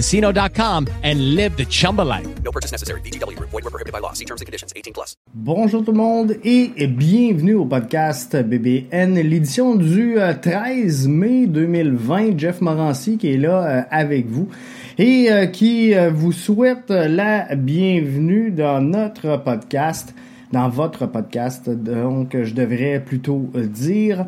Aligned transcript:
chumbacasino.com 0.00 0.86
and 1.02 1.34
live 1.34 1.56
the 1.56 1.66
Chumba 1.66 2.02
life. 2.02 2.26
No 2.42 2.50
purchase 2.50 2.72
necessary. 2.72 3.00
VGW, 3.02 3.38
void, 3.38 3.64
were 3.64 3.70
prohibited 3.70 3.92
by 3.92 4.00
law. 4.00 4.12
See 4.12 4.24
terms 4.24 4.40
and 4.40 4.46
conditions 4.46 4.72
18 4.74 4.92
plus. 4.92 5.16
Bonjour 5.34 5.84
tout 5.84 5.92
le 5.92 5.98
monde 5.98 6.36
et 6.44 6.86
bienvenue 6.86 7.54
au 7.54 7.64
podcast 7.64 8.36
BBN, 8.36 9.14
l'édition 9.14 9.76
du 9.76 10.16
13 10.42 11.08
mai 11.08 11.46
2020. 11.46 12.38
Jeff 12.38 12.60
Morancy 12.60 13.18
qui 13.18 13.32
est 13.32 13.36
là 13.36 13.64
euh, 13.64 13.82
avec 13.90 14.26
vous 14.26 14.48
et 14.98 15.30
euh, 15.30 15.46
qui 15.46 15.94
euh, 15.94 16.10
vous 16.10 16.32
souhaite 16.32 16.90
la 16.90 17.54
bienvenue 17.54 18.50
dans 18.50 18.80
notre 18.80 19.36
podcast, 19.38 20.14
dans 20.52 20.68
votre 20.68 21.06
podcast, 21.06 21.68
donc 21.70 22.36
je 22.42 22.54
devrais 22.54 23.00
plutôt 23.00 23.50
dire. 23.54 24.26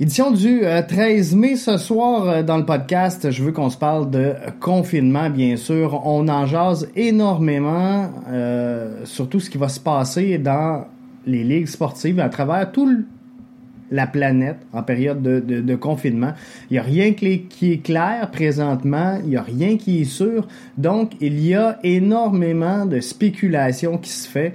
Édition 0.00 0.32
du 0.32 0.62
13 0.88 1.36
mai 1.36 1.54
ce 1.54 1.76
soir 1.78 2.42
dans 2.42 2.56
le 2.56 2.64
podcast, 2.64 3.30
je 3.30 3.44
veux 3.44 3.52
qu'on 3.52 3.70
se 3.70 3.78
parle 3.78 4.10
de 4.10 4.34
confinement 4.58 5.30
bien 5.30 5.56
sûr. 5.56 6.04
On 6.04 6.26
en 6.26 6.46
jase 6.46 6.90
énormément 6.96 8.10
euh, 8.28 9.04
sur 9.04 9.28
tout 9.28 9.38
ce 9.38 9.48
qui 9.48 9.56
va 9.56 9.68
se 9.68 9.78
passer 9.78 10.38
dans 10.38 10.88
les 11.26 11.44
ligues 11.44 11.68
sportives 11.68 12.18
à 12.18 12.28
travers 12.28 12.72
tout 12.72 13.04
la 13.92 14.08
planète 14.08 14.56
en 14.72 14.82
période 14.82 15.22
de, 15.22 15.38
de, 15.38 15.60
de 15.60 15.74
confinement. 15.76 16.32
Il 16.70 16.72
n'y 16.72 16.78
a 16.80 16.82
rien 16.82 17.12
qui 17.12 17.70
est 17.70 17.84
clair 17.84 18.32
présentement, 18.32 19.18
il 19.22 19.30
n'y 19.30 19.36
a 19.36 19.42
rien 19.42 19.76
qui 19.76 20.00
est 20.00 20.06
sûr. 20.06 20.48
Donc, 20.76 21.12
il 21.20 21.38
y 21.38 21.54
a 21.54 21.78
énormément 21.84 22.84
de 22.84 22.98
spéculation 22.98 23.98
qui 23.98 24.10
se 24.10 24.28
fait 24.28 24.54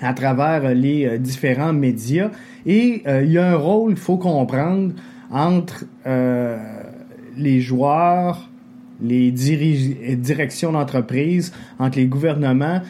à 0.00 0.12
travers 0.14 0.74
les 0.74 1.06
euh, 1.06 1.18
différents 1.18 1.72
médias. 1.72 2.30
Et 2.66 3.02
euh, 3.06 3.22
il 3.24 3.32
y 3.32 3.38
a 3.38 3.50
un 3.50 3.56
rôle, 3.56 3.92
il 3.92 3.96
faut 3.96 4.16
comprendre, 4.16 4.92
entre 5.30 5.84
euh, 6.06 6.56
les 7.36 7.60
joueurs, 7.60 8.48
les 9.00 9.30
directions 9.30 10.72
d'entreprise, 10.72 11.52
entre 11.78 11.98
les 11.98 12.06
gouvernements 12.06 12.80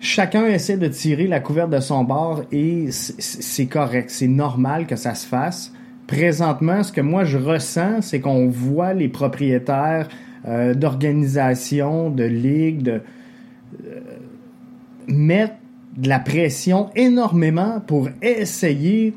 chacun 0.00 0.46
essaie 0.46 0.76
de 0.76 0.88
tirer 0.88 1.26
la 1.26 1.40
couverte 1.40 1.70
de 1.70 1.80
son 1.80 2.04
bord 2.04 2.42
et 2.52 2.86
c'est 2.90 3.66
correct, 3.66 4.10
c'est 4.10 4.28
normal 4.28 4.86
que 4.86 4.96
ça 4.96 5.14
se 5.14 5.26
fasse. 5.26 5.72
Présentement, 6.06 6.82
ce 6.82 6.92
que 6.92 7.00
moi 7.00 7.24
je 7.24 7.36
ressens, 7.36 8.02
c'est 8.02 8.20
qu'on 8.20 8.48
voit 8.48 8.94
les 8.94 9.08
propriétaires 9.08 10.08
euh, 10.46 10.74
d'organisations, 10.74 12.10
de 12.10 12.24
ligues, 12.24 12.82
de 12.82 13.00
euh, 13.84 14.00
mettre 15.08 15.54
de 15.98 16.08
la 16.08 16.20
pression 16.20 16.90
énormément 16.94 17.80
pour 17.86 18.08
essayer 18.22 19.14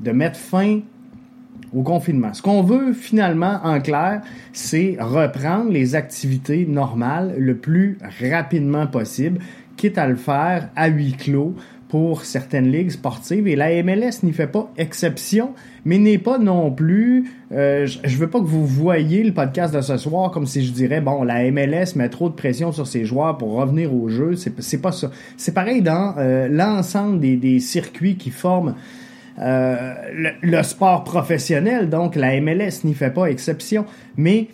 de 0.00 0.12
mettre 0.12 0.38
fin 0.38 0.80
au 1.72 1.82
confinement. 1.82 2.34
Ce 2.34 2.42
qu'on 2.42 2.62
veut 2.62 2.92
finalement, 2.92 3.58
en 3.64 3.80
clair, 3.80 4.20
c'est 4.52 4.96
reprendre 5.00 5.70
les 5.70 5.94
activités 5.94 6.66
normales 6.66 7.34
le 7.38 7.56
plus 7.56 7.98
rapidement 8.30 8.86
possible 8.86 9.40
quitte 9.76 9.96
à 9.96 10.06
le 10.06 10.16
faire 10.16 10.68
à 10.76 10.88
huis 10.88 11.14
clos 11.14 11.54
pour 11.90 12.24
certaines 12.24 12.70
ligues 12.70 12.90
sportives. 12.90 13.48
Et 13.48 13.56
la 13.56 13.82
MLS 13.82 14.22
n'y 14.22 14.32
fait 14.32 14.46
pas 14.46 14.70
exception, 14.78 15.54
mais 15.84 15.98
n'est 15.98 16.18
pas 16.18 16.38
non 16.38 16.70
plus... 16.70 17.32
Euh, 17.50 17.84
je 17.86 18.16
veux 18.16 18.30
pas 18.30 18.38
que 18.38 18.44
vous 18.44 18.64
voyiez 18.64 19.24
le 19.24 19.32
podcast 19.32 19.74
de 19.74 19.80
ce 19.80 19.96
soir 19.96 20.30
comme 20.30 20.46
si 20.46 20.64
je 20.64 20.72
dirais, 20.72 21.00
bon, 21.00 21.24
la 21.24 21.50
MLS 21.50 21.96
met 21.96 22.08
trop 22.08 22.28
de 22.28 22.34
pression 22.34 22.70
sur 22.70 22.86
ses 22.86 23.04
joueurs 23.04 23.36
pour 23.36 23.54
revenir 23.54 23.92
au 23.92 24.08
jeu. 24.08 24.36
C'est 24.36 24.80
pas 24.80 24.92
ça. 24.92 25.10
C'est 25.36 25.52
pareil 25.52 25.82
dans 25.82 26.14
euh, 26.16 26.48
l'ensemble 26.48 27.18
des, 27.18 27.36
des, 27.36 27.58
circuits 27.58 28.16
qui 28.16 28.30
forment 28.30 28.76
euh, 29.40 29.92
le, 30.14 30.30
le, 30.42 30.62
sport 30.62 31.02
professionnel. 31.02 31.90
Donc, 31.90 32.14
la 32.14 32.40
MLS 32.40 32.84
n'y 32.84 32.94
fait 32.94 33.10
pas 33.10 33.26
exception. 33.26 33.84
Mais 34.16 34.46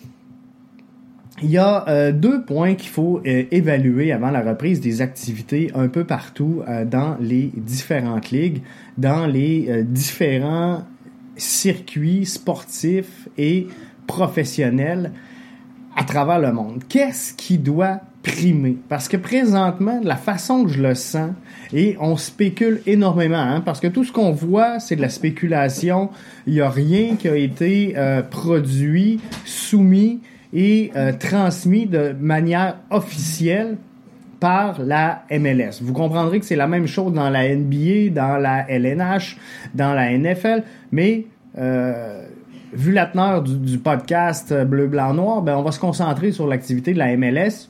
il 1.43 1.51
y 1.51 1.57
a 1.57 1.87
euh, 1.87 2.11
deux 2.11 2.43
points 2.43 2.73
qu'il 2.73 2.89
faut 2.89 3.21
euh, 3.25 3.43
évaluer 3.51 4.11
avant 4.11 4.31
la 4.31 4.41
reprise 4.41 4.81
des 4.81 5.01
activités 5.01 5.71
un 5.75 5.87
peu 5.87 6.03
partout 6.03 6.63
euh, 6.67 6.83
dans 6.83 7.15
les 7.19 7.51
différentes 7.55 8.31
ligues, 8.31 8.63
dans 8.97 9.27
les 9.27 9.83
différents 9.83 10.83
circuits 11.35 12.25
sportifs 12.25 13.27
et 13.37 13.67
professionnels 14.07 15.11
à 15.95 16.03
travers 16.03 16.39
le 16.39 16.51
monde. 16.51 16.83
Qu'est-ce 16.89 17.35
qui 17.35 17.59
doit 17.59 17.99
primer? 18.23 18.77
Parce 18.89 19.07
que 19.07 19.17
présentement, 19.17 19.99
la 20.03 20.15
façon 20.15 20.63
que 20.63 20.71
je 20.71 20.81
le 20.81 20.95
sens, 20.95 21.31
et 21.71 21.95
on 21.99 22.17
spécule 22.17 22.81
énormément, 22.87 23.37
hein, 23.37 23.61
parce 23.61 23.79
que 23.79 23.87
tout 23.87 24.03
ce 24.03 24.11
qu'on 24.11 24.31
voit, 24.31 24.79
c'est 24.79 24.95
de 24.95 25.01
la 25.01 25.09
spéculation. 25.09 26.09
Il 26.47 26.53
n'y 26.53 26.61
a 26.61 26.69
rien 26.69 27.15
qui 27.15 27.27
a 27.27 27.35
été 27.35 27.95
produit, 28.31 29.19
soumis 29.45 30.21
et 30.53 30.91
euh, 30.95 31.11
transmis 31.13 31.85
de 31.85 32.15
manière 32.19 32.77
officielle 32.89 33.77
par 34.39 34.81
la 34.81 35.23
MLS. 35.31 35.81
Vous 35.81 35.93
comprendrez 35.93 36.39
que 36.39 36.45
c'est 36.45 36.55
la 36.55 36.67
même 36.67 36.87
chose 36.87 37.13
dans 37.13 37.29
la 37.29 37.55
NBA, 37.55 38.11
dans 38.11 38.37
la 38.37 38.69
LNH, 38.69 39.37
dans 39.73 39.93
la 39.93 40.15
NFL, 40.15 40.63
mais 40.91 41.25
euh, 41.57 42.23
vu 42.73 42.91
la 42.93 43.07
teneur 43.07 43.41
du, 43.43 43.77
podcast 43.79 44.53
Bleu, 44.65 44.87
Blanc, 44.87 45.13
Noir, 45.13 45.41
ben 45.41 45.57
on 45.57 45.63
va 45.63 45.71
se 45.71 45.79
concentrer 45.79 46.31
sur 46.31 46.47
l'activité 46.47 46.93
de 46.93 46.99
la 46.99 47.15
MLS 47.17 47.69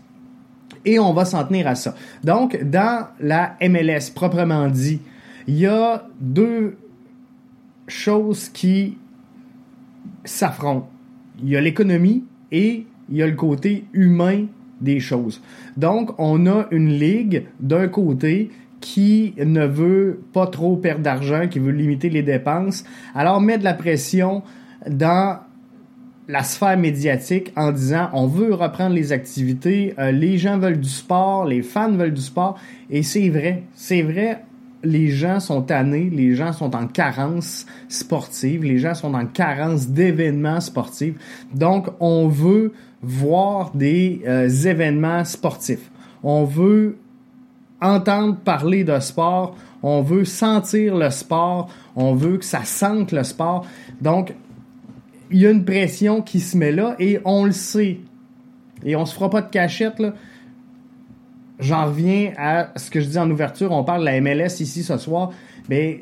et 0.85 0.99
on 0.99 1.13
va 1.13 1.25
s'en 1.25 1.43
tenir 1.45 1.67
à 1.67 1.75
ça. 1.75 1.95
Donc, 2.23 2.61
dans 2.63 3.07
la 3.19 3.55
MLS 3.61 4.11
proprement 4.13 4.67
dit, 4.67 5.01
il 5.47 5.59
y 5.59 5.65
a 5.65 6.05
deux 6.19 6.77
choses 7.87 8.49
qui 8.49 8.97
s'affrontent. 10.25 10.89
Il 11.41 11.49
y 11.49 11.55
a 11.55 11.61
l'économie 11.61 12.25
et 12.51 12.85
il 13.09 13.15
y 13.17 13.23
a 13.23 13.27
le 13.27 13.35
côté 13.35 13.85
humain 13.93 14.45
des 14.81 14.99
choses. 14.99 15.41
Donc, 15.75 16.11
on 16.19 16.45
a 16.45 16.67
une 16.71 16.89
ligue 16.89 17.45
d'un 17.59 17.87
côté 17.87 18.49
qui 18.79 19.33
ne 19.37 19.65
veut 19.65 20.21
pas 20.33 20.47
trop 20.47 20.75
perdre 20.77 21.01
d'argent, 21.01 21.47
qui 21.47 21.59
veut 21.59 21.71
limiter 21.71 22.09
les 22.09 22.21
dépenses, 22.21 22.83
alors 23.15 23.41
met 23.41 23.57
de 23.57 23.63
la 23.63 23.73
pression 23.73 24.43
dans 24.87 25.39
la 26.27 26.43
sphère 26.43 26.77
médiatique 26.77 27.53
en 27.55 27.71
disant 27.71 28.09
on 28.13 28.27
veut 28.27 28.53
reprendre 28.53 28.93
les 28.93 29.11
activités, 29.11 29.93
euh, 29.97 30.11
les 30.11 30.37
gens 30.37 30.57
veulent 30.57 30.79
du 30.79 30.89
sport, 30.89 31.45
les 31.45 31.61
fans 31.61 31.91
veulent 31.91 32.13
du 32.13 32.21
sport, 32.21 32.59
et 32.89 33.01
c'est 33.01 33.29
vrai, 33.29 33.63
c'est 33.73 34.01
vrai, 34.01 34.43
les 34.83 35.09
gens 35.09 35.39
sont 35.39 35.61
tannés, 35.61 36.09
les 36.09 36.35
gens 36.35 36.53
sont 36.53 36.75
en 36.75 36.87
carence 36.87 37.65
sportive, 37.87 38.63
les 38.63 38.77
gens 38.77 38.93
sont 38.93 39.13
en 39.13 39.25
carence 39.25 39.87
d'événements 39.87 40.61
sportifs. 40.61 41.15
Donc, 41.53 41.87
on 41.99 42.27
veut 42.27 42.73
voir 43.01 43.71
des 43.73 44.21
euh, 44.27 44.47
événements 44.47 45.23
sportifs. 45.25 45.91
On 46.23 46.43
veut 46.43 46.97
entendre 47.81 48.37
parler 48.37 48.83
de 48.83 48.99
sport, 48.99 49.55
on 49.83 50.01
veut 50.01 50.25
sentir 50.25 50.95
le 50.95 51.09
sport, 51.09 51.69
on 51.95 52.13
veut 52.13 52.37
que 52.37 52.45
ça 52.45 52.63
sente 52.63 53.11
le 53.11 53.23
sport. 53.23 53.65
Donc, 54.01 54.33
il 55.29 55.39
y 55.39 55.47
a 55.47 55.51
une 55.51 55.65
pression 55.65 56.21
qui 56.21 56.39
se 56.39 56.57
met 56.57 56.71
là 56.71 56.95
et 56.99 57.19
on 57.25 57.45
le 57.45 57.51
sait. 57.51 57.99
Et 58.83 58.95
on 58.95 59.05
se 59.05 59.13
fera 59.13 59.29
pas 59.29 59.41
de 59.41 59.49
cachette, 59.49 59.99
là 59.99 60.13
j'en 61.59 61.85
reviens 61.85 62.33
à 62.37 62.71
ce 62.75 62.89
que 62.91 62.99
je 62.99 63.07
dis 63.07 63.17
en 63.17 63.29
ouverture. 63.29 63.71
On 63.71 63.83
parle 63.83 64.01
de 64.01 64.05
la 64.05 64.21
MLS 64.21 64.59
ici 64.59 64.83
ce 64.83 64.97
soir. 64.97 65.31
Mais 65.69 66.01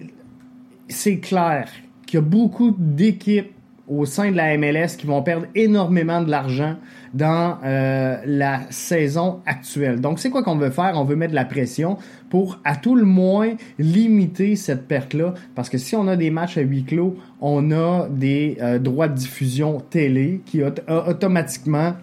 c'est 0.88 1.18
clair 1.18 1.69
qu'il 2.06 2.19
y 2.19 2.24
a 2.24 2.25
beaucoup 2.25 2.75
d'équipes 2.78 3.52
au 3.88 4.06
sein 4.06 4.31
de 4.31 4.36
la 4.36 4.57
MLS 4.57 4.98
qui 4.98 5.06
vont 5.06 5.22
perdre 5.22 5.46
énormément 5.54 6.22
de 6.22 6.30
l'argent 6.30 6.75
dans 7.13 7.57
euh, 7.63 8.18
la 8.25 8.62
saison 8.72 9.42
actuelle. 9.46 10.02
Donc, 10.02 10.19
c'est 10.19 10.30
quoi 10.30 10.44
qu'on 10.44 10.57
veut 10.57 10.72
faire? 10.72 10.94
On 10.96 11.04
veut 11.04 11.16
mettre 11.16 11.31
de 11.31 11.36
la 11.36 11.46
pression 11.46 11.98
pour, 12.30 12.60
à 12.66 12.75
tout 12.75 12.96
le 12.96 13.06
moins, 13.06 13.54
limiter 13.78 14.56
cette 14.56 14.88
perte-là. 14.88 15.36
Parce 15.54 15.69
que 15.69 15.78
si 15.78 15.96
on 15.96 16.07
a 16.07 16.16
des 16.16 16.31
matchs 16.31 16.57
à 16.57 16.62
huis 16.62 16.84
clos, 16.84 17.16
on 17.42 17.72
a 17.72 18.07
des 18.10 18.57
euh, 18.60 18.80
droits 18.80 19.07
de 19.07 19.16
diffusion 19.16 19.80
télé 19.80 20.42
qui 20.46 20.63
automatiquement 20.63 21.94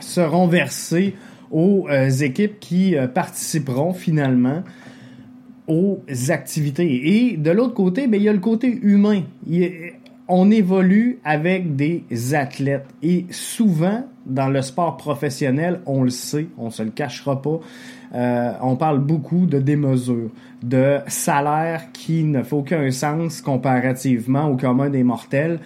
seront 0.00 0.46
versés 0.46 1.14
aux 1.50 1.86
euh, 1.88 2.08
équipes 2.08 2.60
qui 2.60 2.94
participeront 3.14 3.92
finalement 3.92 4.62
aux 5.66 6.02
activités. 6.30 7.30
Et 7.30 7.36
de 7.36 7.50
l'autre 7.50 7.74
côté, 7.74 8.06
ben, 8.06 8.16
il 8.18 8.24
y 8.24 8.28
a 8.28 8.32
le 8.32 8.38
côté 8.38 8.78
humain. 8.82 9.22
on 10.26 10.50
évolue 10.50 11.18
avec 11.24 11.76
des 11.76 12.04
athlètes. 12.34 12.86
Et 13.02 13.26
souvent, 13.30 14.04
dans 14.28 14.48
le 14.48 14.62
sport 14.62 14.96
professionnel, 14.96 15.80
on 15.86 16.02
le 16.02 16.10
sait, 16.10 16.46
on 16.58 16.70
se 16.70 16.82
le 16.82 16.90
cachera 16.90 17.40
pas, 17.40 17.60
euh, 18.14 18.52
on 18.62 18.76
parle 18.76 19.00
beaucoup 19.00 19.46
de 19.46 19.58
démesure, 19.58 20.30
de 20.62 20.98
salaire 21.06 21.92
qui 21.92 22.24
ne 22.24 22.42
fait 22.42 22.56
aucun 22.56 22.90
sens 22.90 23.40
comparativement 23.40 24.48
au 24.48 24.56
commun 24.56 24.90
des 24.90 25.02
mortels. 25.02 25.60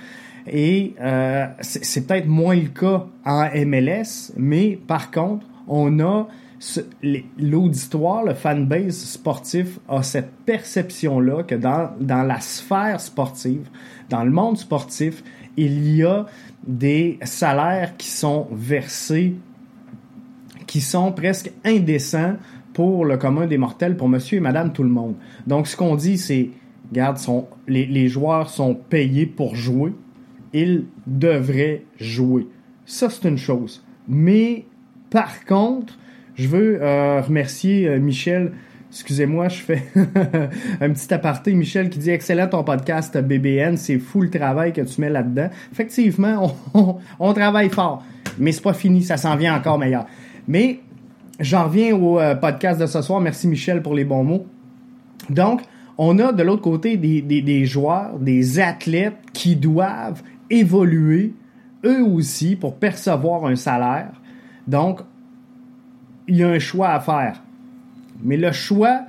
Et 0.47 0.95
euh, 1.01 1.47
c'est 1.61 2.07
peut-être 2.07 2.27
moins 2.27 2.57
le 2.57 2.69
cas 2.69 3.07
en 3.25 3.49
MLS, 3.65 4.33
mais 4.37 4.79
par 4.87 5.11
contre, 5.11 5.47
on 5.69 6.01
a 6.01 6.27
l'auditoire, 7.39 8.25
le 8.25 8.35
fanbase 8.35 8.97
sportif 8.97 9.81
a 9.89 10.03
cette 10.03 10.31
perception-là 10.47 11.43
que 11.43 11.57
dans, 11.57 11.91
dans 12.01 12.23
la 12.23 12.41
sphère 12.41 13.01
sportive, 13.01 13.69
dans 14.09 14.25
le 14.25 14.31
monde 14.31 14.57
sportif, 14.57 15.25
il 15.57 15.95
y 15.95 16.05
a 16.05 16.27
des 16.67 17.19
salaires 17.23 17.97
qui 17.97 18.09
sont 18.09 18.47
versés, 18.53 19.35
qui 20.67 20.81
sont 20.81 21.13
presque 21.13 21.53
indécents 21.65 22.37
pour 22.73 23.05
le 23.05 23.17
commun 23.17 23.47
des 23.47 23.59
mortels, 23.59 23.97
pour 23.97 24.09
monsieur 24.09 24.39
et 24.39 24.41
madame 24.41 24.73
tout 24.73 24.85
le 24.85 24.89
monde. 24.89 25.15
Donc, 25.47 25.67
ce 25.67 25.77
qu'on 25.77 25.97
dit, 25.97 26.17
c'est, 26.17 26.51
regarde, 26.91 27.19
les, 27.67 27.87
les 27.87 28.09
joueurs 28.09 28.49
sont 28.49 28.75
payés 28.75 29.27
pour 29.27 29.57
jouer, 29.57 29.93
ils 30.53 30.87
devraient 31.07 31.85
jouer. 31.99 32.47
Ça, 32.87 33.11
c'est 33.11 33.29
une 33.29 33.39
chose. 33.39 33.85
Mais, 34.09 34.65
par 35.13 35.45
contre, 35.45 35.99
je 36.35 36.49
veux 36.49 36.83
euh, 36.83 37.21
remercier 37.21 37.87
euh, 37.87 37.99
Michel. 37.99 38.53
Excusez-moi, 38.91 39.49
je 39.49 39.57
fais 39.57 39.83
un 40.81 40.91
petit 40.91 41.13
aparté. 41.13 41.53
Michel 41.53 41.91
qui 41.91 41.99
dit 41.99 42.11
Excellent 42.11 42.49
ton 42.49 42.65
podcast 42.65 43.17
BBN, 43.17 43.77
c'est 43.77 43.99
fou 43.99 44.23
le 44.23 44.31
travail 44.31 44.73
que 44.73 44.81
tu 44.81 45.01
mets 45.03 45.11
là-dedans. 45.11 45.49
Effectivement, 45.71 46.57
on, 47.21 47.33
travaille 47.35 47.69
fort, 47.69 48.03
mais 48.39 48.53
c'est 48.53 48.63
pas 48.63 48.73
fini, 48.73 49.03
ça 49.03 49.19
s'en 49.19 49.37
vient 49.37 49.55
encore 49.55 49.79
meilleur. 49.79 50.07
Mais 50.49 50.81
j'en 51.39 51.65
reviens 51.65 51.95
au 51.95 52.19
euh, 52.19 52.35
podcast 52.35 52.81
de 52.81 52.87
ce 52.87 53.03
soir. 53.03 53.21
Merci 53.21 53.49
Michel 53.49 53.83
pour 53.83 53.95
les 53.95 54.05
bons 54.05 54.25
mots. 54.25 54.47
Donc, 55.29 55.61
on 55.99 56.19
a 56.19 56.33
de 56.33 56.43
l'autre 56.43 56.63
côté 56.63 56.97
des, 56.97 57.21
des 57.21 57.67
joueurs, 57.67 58.19
des 58.19 58.61
athlètes 58.61 59.19
qui 59.35 59.57
doivent 59.57 60.23
évoluer 60.49 61.35
eux 61.85 62.03
aussi 62.03 62.57
pour 62.57 62.77
percevoir 62.77 63.45
un 63.47 63.57
salaire. 63.57 64.22
Donc, 64.67 65.01
il 66.29 66.37
y 66.37 66.43
a 66.43 66.49
un 66.49 66.59
choix 66.59 66.91
à 66.91 67.01
faire. 67.01 67.43
Mais 68.23 68.37
le 68.37 68.53
choix, 68.53 69.03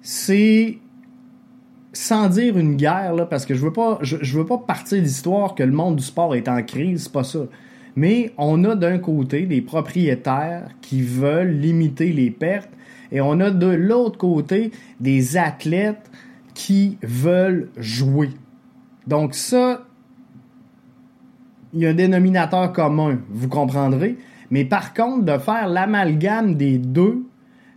c'est 0.00 0.78
sans 1.92 2.28
dire 2.28 2.56
une 2.56 2.76
guerre, 2.76 3.14
là, 3.14 3.26
parce 3.26 3.44
que 3.44 3.54
je 3.54 3.62
veux 3.62 3.72
pas, 3.72 3.98
je, 4.02 4.38
veux 4.38 4.46
pas 4.46 4.58
partir 4.58 5.02
d'histoire 5.02 5.54
que 5.54 5.62
le 5.62 5.72
monde 5.72 5.96
du 5.96 6.04
sport 6.04 6.34
est 6.34 6.48
en 6.48 6.62
crise, 6.62 7.04
c'est 7.04 7.12
pas 7.12 7.24
ça. 7.24 7.40
Mais 7.96 8.32
on 8.38 8.62
a 8.64 8.76
d'un 8.76 8.98
côté 8.98 9.46
des 9.46 9.60
propriétaires 9.60 10.68
qui 10.80 11.02
veulent 11.02 11.50
limiter 11.50 12.12
les 12.12 12.30
pertes 12.30 12.70
et 13.10 13.20
on 13.20 13.40
a 13.40 13.50
de 13.50 13.66
l'autre 13.66 14.18
côté 14.18 14.70
des 15.00 15.36
athlètes 15.36 16.10
qui 16.54 16.98
veulent 17.02 17.68
jouer. 17.76 18.30
Donc 19.08 19.34
ça, 19.34 19.86
il 21.74 21.80
y 21.80 21.86
a 21.86 21.90
un 21.90 21.94
dénominateur 21.94 22.72
commun, 22.72 23.18
vous 23.30 23.48
comprendrez. 23.48 24.16
Mais 24.50 24.64
par 24.64 24.94
contre, 24.94 25.24
de 25.24 25.38
faire 25.38 25.68
l'amalgame 25.68 26.54
des 26.56 26.78
deux 26.78 27.24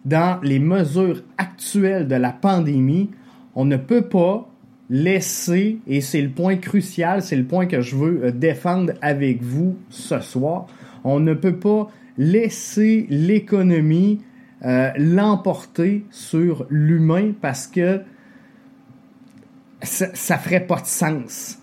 dans 0.06 0.40
les 0.44 0.60
mesures 0.60 1.24
actuelles 1.38 2.08
de 2.08 2.16
la 2.16 2.32
pandémie, 2.32 3.12
on 3.56 3.66
ne 3.66 3.78
peut 3.78 4.02
pas 4.02 4.50
laisser, 4.90 5.80
et 5.88 6.02
c'est 6.02 6.22
le 6.22 6.30
point 6.30 6.58
crucial, 6.58 7.22
c'est 7.22 7.36
le 7.36 7.46
point 7.46 7.66
que 7.66 7.82
je 7.82 7.96
veux 7.96 8.26
euh, 8.26 8.32
défendre 8.32 8.94
avec 9.02 9.42
vous 9.42 9.78
ce 9.90 10.20
soir, 10.20 10.68
on 11.04 11.20
ne 11.20 11.34
peut 11.34 11.56
pas 11.56 11.90
laisser 12.18 13.08
l'économie 13.10 14.20
euh, 14.66 14.92
l'emporter 14.98 16.06
sur 16.10 16.66
l'humain 16.70 17.34
parce 17.42 17.68
que 17.68 18.02
ça, 19.82 20.08
ça 20.14 20.38
ferait 20.38 20.66
pas 20.66 20.80
de 20.80 20.86
sens. 20.86 21.60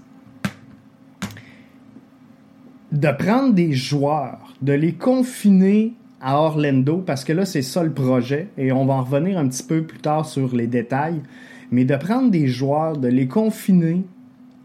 De 2.92 3.08
prendre 3.16 3.54
des 3.54 3.72
joueurs 3.72 4.54
de 4.62 4.72
les 4.72 4.94
confiner 4.94 5.94
à 6.20 6.38
Orlando, 6.38 6.98
parce 6.98 7.24
que 7.24 7.32
là, 7.32 7.44
c'est 7.44 7.62
ça 7.62 7.82
le 7.82 7.92
projet, 7.92 8.48
et 8.58 8.72
on 8.72 8.84
va 8.84 8.94
en 8.94 9.02
revenir 9.02 9.38
un 9.38 9.48
petit 9.48 9.62
peu 9.62 9.82
plus 9.82 10.00
tard 10.00 10.26
sur 10.26 10.54
les 10.54 10.66
détails, 10.66 11.22
mais 11.70 11.84
de 11.84 11.96
prendre 11.96 12.30
des 12.30 12.46
joueurs, 12.46 12.96
de 12.96 13.08
les 13.08 13.26
confiner 13.26 14.02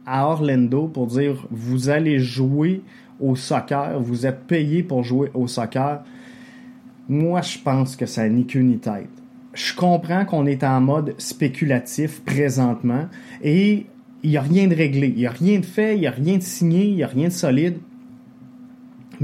à 0.05 0.27
Orlando 0.27 0.87
pour 0.87 1.07
dire, 1.07 1.47
vous 1.51 1.89
allez 1.89 2.19
jouer 2.19 2.81
au 3.19 3.35
soccer, 3.35 3.99
vous 4.01 4.25
êtes 4.25 4.41
payé 4.47 4.83
pour 4.83 5.03
jouer 5.03 5.29
au 5.33 5.47
soccer, 5.47 6.03
moi, 7.07 7.41
je 7.41 7.59
pense 7.59 7.95
que 7.95 8.05
ça 8.07 8.27
n'est 8.27 8.43
qu'une 8.43 8.79
tête. 8.79 9.07
Je 9.53 9.73
comprends 9.75 10.25
qu'on 10.25 10.47
est 10.47 10.63
en 10.63 10.81
mode 10.81 11.13
spéculatif 11.19 12.21
présentement, 12.23 13.05
et 13.43 13.85
il 14.23 14.29
n'y 14.31 14.37
a 14.37 14.41
rien 14.41 14.67
de 14.67 14.75
réglé, 14.75 15.07
il 15.07 15.19
n'y 15.19 15.27
a 15.27 15.31
rien 15.31 15.59
de 15.59 15.65
fait, 15.65 15.95
il 15.95 16.01
n'y 16.01 16.07
a 16.07 16.11
rien 16.11 16.37
de 16.37 16.43
signé, 16.43 16.85
il 16.85 16.95
n'y 16.95 17.03
a 17.03 17.07
rien 17.07 17.27
de 17.27 17.33
solide. 17.33 17.77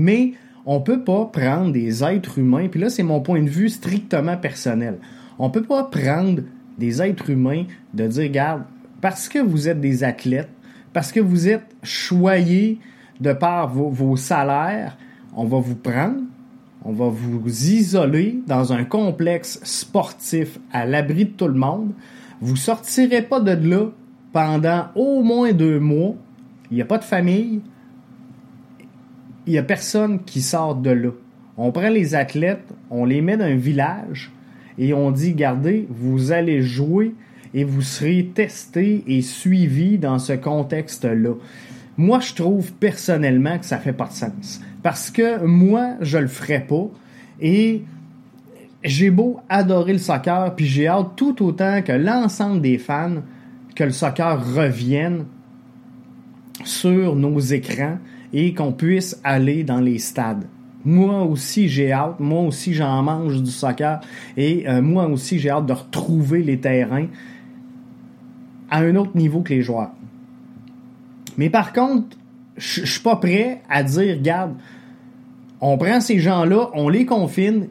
Mais 0.01 0.33
on 0.65 0.81
peut 0.81 1.03
pas 1.03 1.25
prendre 1.25 1.71
des 1.71 2.03
êtres 2.03 2.39
humains, 2.39 2.67
puis 2.69 2.79
là 2.79 2.89
c'est 2.89 3.03
mon 3.03 3.21
point 3.21 3.43
de 3.43 3.49
vue 3.49 3.69
strictement 3.69 4.35
personnel. 4.35 4.97
On 5.37 5.51
peut 5.51 5.61
pas 5.61 5.83
prendre 5.83 6.41
des 6.79 7.03
êtres 7.03 7.29
humains 7.29 7.65
de 7.93 8.07
dire 8.07 8.23
regarde, 8.23 8.63
parce 8.99 9.29
que 9.29 9.37
vous 9.37 9.69
êtes 9.69 9.79
des 9.79 10.03
athlètes, 10.03 10.49
parce 10.91 11.11
que 11.11 11.19
vous 11.19 11.47
êtes 11.47 11.75
choyés 11.83 12.79
de 13.19 13.31
par 13.31 13.69
vos, 13.69 14.15
salaires, 14.15 14.97
on 15.35 15.45
va 15.45 15.59
vous 15.59 15.75
prendre, 15.75 16.21
on 16.83 16.93
va 16.93 17.09
vous 17.09 17.47
isoler 17.47 18.39
dans 18.47 18.73
un 18.73 18.83
complexe 18.83 19.59
sportif 19.63 20.57
à 20.73 20.87
l'abri 20.87 21.25
de 21.25 21.31
tout 21.31 21.47
le 21.47 21.53
monde. 21.53 21.91
Vous 22.41 22.55
sortirez 22.55 23.21
pas 23.21 23.39
de 23.39 23.51
là 23.69 23.85
pendant 24.33 24.85
au 24.95 25.21
moins 25.21 25.53
deux 25.53 25.79
mois. 25.79 26.15
Il 26.71 26.75
n'y 26.75 26.81
a 26.81 26.85
pas 26.85 26.97
de 26.97 27.03
famille, 27.03 27.61
il 29.51 29.55
n'y 29.55 29.59
a 29.59 29.63
personne 29.63 30.23
qui 30.23 30.41
sort 30.41 30.75
de 30.75 30.91
là. 30.91 31.09
On 31.57 31.73
prend 31.73 31.89
les 31.89 32.15
athlètes, 32.15 32.69
on 32.89 33.03
les 33.03 33.21
met 33.21 33.35
dans 33.35 33.43
un 33.43 33.57
village 33.57 34.31
et 34.77 34.93
on 34.93 35.11
dit, 35.11 35.33
gardez, 35.33 35.87
vous 35.89 36.31
allez 36.31 36.61
jouer 36.61 37.13
et 37.53 37.65
vous 37.65 37.81
serez 37.81 38.31
testé 38.33 39.03
et 39.07 39.21
suivi 39.21 39.97
dans 39.97 40.19
ce 40.19 40.31
contexte-là. 40.31 41.33
Moi, 41.97 42.21
je 42.21 42.33
trouve 42.33 42.71
personnellement 42.71 43.59
que 43.59 43.65
ça 43.65 43.77
fait 43.77 43.91
pas 43.91 44.07
de 44.07 44.13
sens. 44.13 44.61
Parce 44.83 45.11
que 45.11 45.43
moi, 45.45 45.95
je 45.99 46.17
le 46.17 46.29
ferais 46.29 46.65
pas. 46.65 46.89
Et 47.41 47.83
j'ai 48.85 49.09
beau 49.09 49.41
adorer 49.49 49.91
le 49.91 49.99
soccer, 49.99 50.55
puis 50.55 50.65
j'ai 50.65 50.87
hâte 50.87 51.17
tout 51.17 51.43
autant 51.43 51.81
que 51.81 51.91
l'ensemble 51.91 52.61
des 52.61 52.77
fans 52.77 53.21
que 53.75 53.83
le 53.83 53.91
soccer 53.91 54.41
revienne 54.55 55.25
sur 56.63 57.17
nos 57.17 57.37
écrans 57.37 57.97
et 58.33 58.53
qu'on 58.53 58.71
puisse 58.71 59.19
aller 59.23 59.63
dans 59.63 59.79
les 59.79 59.99
stades. 59.99 60.45
Moi 60.83 61.23
aussi, 61.23 61.69
j'ai 61.69 61.91
hâte. 61.91 62.19
Moi 62.19 62.41
aussi, 62.41 62.73
j'en 62.73 63.03
mange 63.03 63.41
du 63.41 63.51
soccer. 63.51 64.01
Et 64.35 64.67
euh, 64.67 64.81
moi 64.81 65.07
aussi, 65.07 65.37
j'ai 65.37 65.49
hâte 65.49 65.67
de 65.67 65.73
retrouver 65.73 66.41
les 66.41 66.59
terrains 66.59 67.07
à 68.69 68.79
un 68.79 68.95
autre 68.95 69.15
niveau 69.15 69.41
que 69.41 69.53
les 69.53 69.61
joueurs. 69.61 69.91
Mais 71.37 71.49
par 71.49 71.73
contre, 71.73 72.17
je 72.57 72.85
suis 72.85 73.01
pas 73.01 73.15
prêt 73.15 73.61
à 73.69 73.83
dire, 73.83 74.17
regarde, 74.17 74.55
on 75.59 75.77
prend 75.77 76.01
ces 76.01 76.19
gens-là, 76.19 76.69
on 76.73 76.89
les 76.89 77.05
confine, 77.05 77.67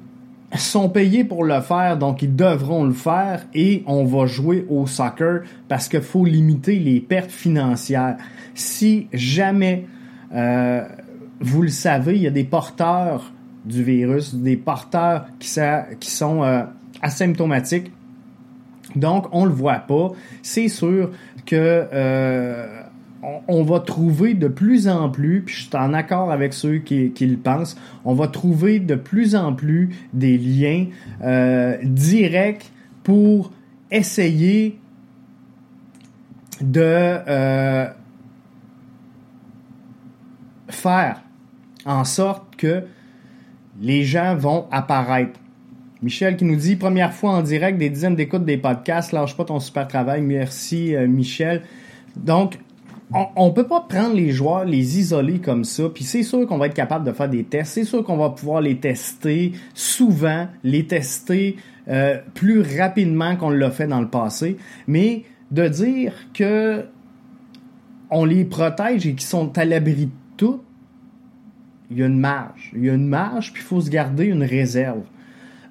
sont 0.57 0.88
payés 0.88 1.25
pour 1.25 1.45
le 1.45 1.61
faire, 1.61 1.97
donc 1.97 2.23
ils 2.23 2.35
devront 2.35 2.85
le 2.85 2.93
faire 2.93 3.47
et 3.55 3.83
on 3.87 4.05
va 4.05 4.26
jouer 4.26 4.67
au 4.69 4.87
soccer 4.87 5.43
parce 5.69 5.88
qu'il 5.88 6.00
faut 6.00 6.25
limiter 6.25 6.79
les 6.79 7.00
pertes 7.00 7.31
financières. 7.31 8.17
Si 8.55 9.07
jamais 9.12 9.87
euh, 10.33 10.85
vous 11.41 11.63
le 11.63 11.69
savez, 11.69 12.17
il 12.17 12.23
y 12.23 12.27
a 12.27 12.31
des 12.31 12.45
porteurs 12.45 13.33
du 13.65 13.83
virus, 13.83 14.35
des 14.35 14.57
porteurs 14.57 15.27
qui, 15.39 15.49
sont 15.49 16.43
euh, 16.43 16.63
asymptomatiques. 17.03 17.91
Donc, 18.97 19.27
on 19.33 19.45
le 19.45 19.53
voit 19.53 19.81
pas. 19.81 20.13
C'est 20.43 20.69
sûr 20.69 21.11
que 21.47 21.87
euh, 21.93 22.83
on, 23.49 23.63
va 23.63 23.81
trouver 23.81 24.35
de 24.35 24.49
plus 24.49 24.89
en 24.89 25.09
plus, 25.11 25.43
puis 25.43 25.55
je 25.55 25.61
suis 25.69 25.77
en 25.77 25.93
accord 25.95 26.31
avec 26.31 26.55
ceux 26.55 26.79
qui, 26.79 27.13
le 27.21 27.37
pensent, 27.37 27.77
on 28.05 28.15
va 28.15 28.29
trouver 28.29 28.81
de 28.81 28.95
plus 28.95 29.35
en 29.35 29.53
plus 29.53 29.91
des 30.13 30.39
liens 30.39 30.87
directs 31.83 32.73
pour 33.03 33.53
essayer 33.91 34.79
de 36.63 37.91
faire 40.75 41.23
en 41.85 42.05
sorte 42.05 42.57
que 42.57 42.85
les 43.81 44.05
gens 44.05 44.37
vont 44.37 44.67
apparaître. 44.71 45.39
Michel 46.03 46.37
qui 46.37 46.45
nous 46.45 46.57
dit 46.57 46.77
première 46.77 47.12
fois 47.12 47.33
en 47.33 47.43
direct 47.43 47.79
des 47.79 47.91
dizaines 47.91 48.17
d'écoutes 48.17 48.45
des 48.45 48.57
podcasts, 48.57 49.12
lâche 49.12 49.37
pas 49.37 49.45
ton 49.45 49.61
super 49.61 49.87
travail. 49.87 50.23
Merci 50.23 50.95
euh, 50.95 51.07
Michel. 51.07 51.62
Donc 52.17 52.59
on, 53.12 53.47
ne 53.49 53.53
peut 53.53 53.67
pas 53.67 53.81
prendre 53.81 54.15
les 54.15 54.31
joueurs, 54.31 54.65
les 54.65 54.99
isoler 54.99 55.41
comme 55.41 55.65
ça, 55.65 55.89
puis 55.93 56.05
c'est 56.05 56.23
sûr 56.23 56.47
qu'on 56.47 56.59
va 56.59 56.67
être 56.67 56.75
capable 56.75 57.05
de 57.05 57.12
faire 57.12 57.29
des 57.29 57.43
tests, 57.43 57.73
c'est 57.73 57.85
sûr 57.85 58.05
qu'on 58.05 58.17
va 58.17 58.31
pouvoir 58.31 58.61
les 58.61 58.77
tester 58.77 59.53
souvent, 59.75 60.47
les 60.62 60.87
tester 60.87 61.57
euh, 61.89 62.19
plus 62.35 62.62
rapidement 62.79 63.35
qu'on 63.35 63.50
l'a 63.50 63.73
fait 63.73 63.89
dans 63.89 64.00
le 64.00 64.09
passé, 64.09 64.59
mais 64.87 65.25
de 65.50 65.67
dire 65.67 66.12
que 66.33 66.85
on 68.11 68.25
les 68.25 68.45
protège 68.45 69.07
et 69.07 69.15
qu'ils 69.15 69.21
sont 69.23 69.57
à 69.59 69.65
l'abri 69.65 70.09
il 71.91 71.99
y 71.99 72.03
a 72.03 72.07
une 72.07 72.19
marge. 72.19 72.71
Il 72.75 72.85
y 72.85 72.91
a 72.91 72.95
une 72.95 73.09
marge, 73.09 73.53
puis 73.53 73.63
il 73.63 73.67
faut 73.67 73.81
se 73.81 73.91
garder 73.91 74.27
une 74.27 74.45
réserve. 74.45 75.03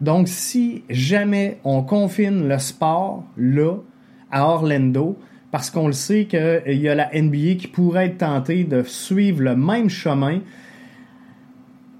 Donc, 0.01 0.27
si 0.27 0.83
jamais 0.89 1.59
on 1.63 1.83
confine 1.83 2.47
le 2.47 2.57
sport 2.59 3.23
là, 3.37 3.75
à 4.31 4.45
Orlando, 4.45 5.17
parce 5.51 5.69
qu'on 5.71 5.87
le 5.87 5.93
sait 5.93 6.25
qu'il 6.25 6.79
y 6.79 6.87
a 6.87 6.95
la 6.95 7.09
NBA 7.13 7.55
qui 7.57 7.67
pourrait 7.67 8.07
être 8.07 8.19
tentée 8.19 8.63
de 8.63 8.83
suivre 8.83 9.41
le 9.41 9.55
même 9.55 9.89
chemin, 9.89 10.41